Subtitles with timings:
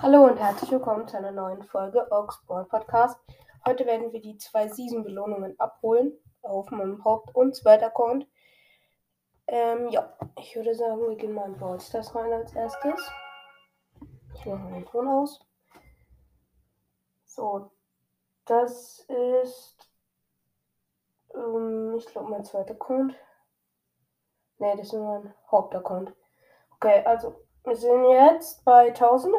[0.00, 3.18] Hallo und herzlich willkommen zu einer neuen Folge Oxball Podcast.
[3.66, 8.28] Heute werden wir die zwei Season-Belohnungen abholen auf meinem Haupt- und Zweit-Account.
[9.48, 13.10] Ähm, ja, ich würde sagen, wir gehen mal in Brawl Stars rein als erstes.
[14.36, 15.40] Ich mache mal den Ton aus.
[17.24, 17.72] So,
[18.44, 19.90] das ist,
[21.34, 23.16] ähm, ich glaube, mein zweiter Account.
[24.58, 26.14] Ne, das ist mein Hauptaccount.
[26.76, 29.34] Okay, also wir sind jetzt bei 1000.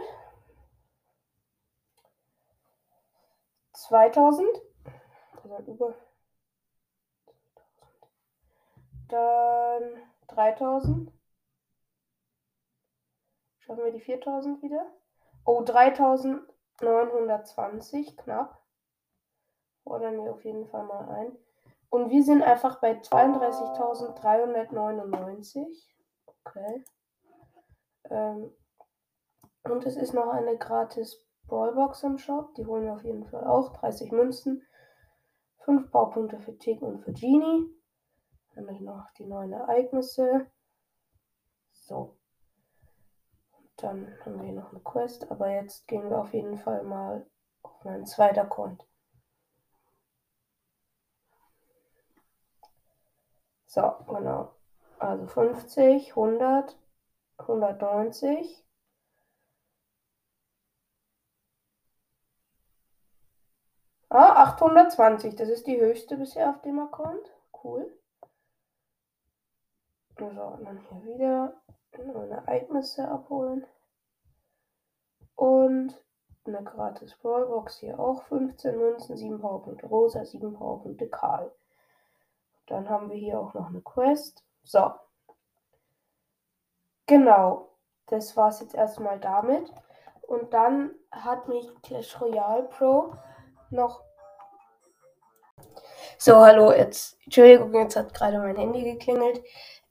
[3.90, 4.48] 2000.
[5.44, 5.94] Also über.
[9.08, 9.84] Dann
[10.28, 11.12] 3000.
[13.58, 14.86] Schaffen wir die 4000 wieder?
[15.44, 18.62] Oh, 3920, knapp.
[19.84, 21.36] Fordern wir auf jeden Fall mal ein.
[21.90, 25.90] Und wir sind einfach bei 32.399.
[26.46, 26.86] Okay.
[28.12, 28.56] Ähm,
[29.64, 32.54] und es ist noch eine gratis Brawlbox im Shop.
[32.56, 33.74] Die holen wir auf jeden Fall auch.
[33.74, 34.66] 30 Münzen.
[35.66, 37.68] 5 Baupunkte für Tick und für Genie.
[38.56, 40.48] Dann habe ich noch die neuen Ereignisse.
[41.72, 42.16] So.
[43.58, 45.30] Und dann haben wir hier noch eine Quest.
[45.30, 47.26] Aber jetzt gehen wir auf jeden Fall mal
[47.64, 48.86] auf meinen zweiten Account.
[53.66, 54.54] So, genau.
[54.98, 56.78] Also 50, 100,
[57.38, 58.66] 190.
[64.10, 65.36] Ah, 820.
[65.36, 67.32] Das ist die höchste bisher auf dem Account.
[67.64, 67.94] Cool.
[70.18, 71.54] So, dann hier wieder
[71.96, 73.66] meine Ereignisse abholen.
[75.36, 75.94] Und
[76.46, 81.52] eine gratis Brawlbox hier auch 15 Münzen, 7 Powerpunkte Rosa, 7 Powerpunkte Karl.
[82.66, 84.44] Dann haben wir hier auch noch eine Quest.
[84.64, 84.92] So.
[87.06, 87.70] Genau.
[88.08, 89.72] Das war es jetzt erstmal damit.
[90.24, 93.14] Und dann hat mich Clash Royale Pro
[93.72, 94.04] noch.
[96.18, 99.42] So, hallo, jetzt, Entschuldigung, jetzt hat gerade mein Handy geklingelt.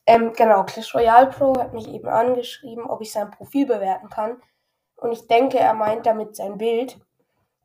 [0.06, 4.41] Ähm, genau, Clash Royale Pro hat mich eben angeschrieben, ob ich sein Profil bewerten kann.
[4.97, 6.98] Und ich denke, er meint damit sein Bild.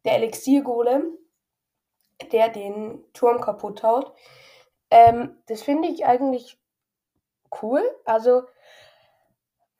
[0.05, 1.17] Der Elixier-Golem,
[2.31, 4.13] der den Turm kaputt haut.
[4.91, 6.59] Ähm, das finde ich eigentlich
[7.61, 7.81] cool.
[8.05, 8.43] Also,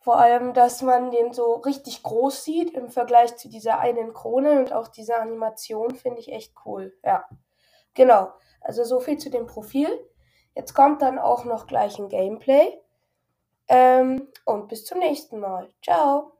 [0.03, 4.59] vor allem, dass man den so richtig groß sieht im Vergleich zu dieser einen Krone
[4.59, 6.93] und auch dieser Animation finde ich echt cool.
[7.05, 7.23] Ja,
[7.93, 8.33] genau.
[8.59, 9.87] Also so viel zu dem Profil.
[10.55, 12.77] Jetzt kommt dann auch noch gleich ein Gameplay.
[13.69, 15.69] Ähm, und bis zum nächsten Mal.
[15.81, 16.32] Ciao.